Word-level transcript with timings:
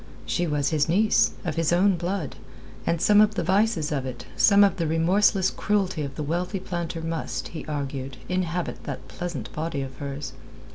She 0.25 0.47
was 0.47 0.69
his 0.71 0.89
niece, 0.89 1.33
of 1.45 1.57
his 1.57 1.71
own 1.71 1.95
blood, 1.95 2.35
and 2.87 2.99
some 2.99 3.21
of 3.21 3.35
the 3.35 3.43
vices 3.43 3.91
of 3.91 4.03
it, 4.03 4.25
some 4.35 4.63
of 4.63 4.77
the 4.77 4.87
remorseless 4.87 5.51
cruelty 5.51 6.01
of 6.01 6.15
the 6.15 6.23
wealthy 6.23 6.59
planter 6.59 7.01
must, 7.01 7.49
he 7.49 7.67
argued, 7.67 8.17
inhabit 8.27 8.85
that 8.85 9.07
pleasant 9.07 9.53
body 9.53 9.83
of 9.83 9.95
hers. 9.97 10.33